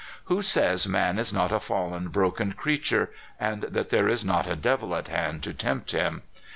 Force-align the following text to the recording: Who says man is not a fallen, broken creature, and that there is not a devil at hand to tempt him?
Who 0.23 0.41
says 0.41 0.87
man 0.87 1.19
is 1.19 1.31
not 1.31 1.51
a 1.51 1.59
fallen, 1.59 2.07
broken 2.07 2.53
creature, 2.53 3.11
and 3.39 3.61
that 3.61 3.89
there 3.89 4.09
is 4.09 4.25
not 4.25 4.47
a 4.47 4.55
devil 4.55 4.95
at 4.95 5.09
hand 5.09 5.43
to 5.43 5.53
tempt 5.53 5.91
him? 5.91 6.23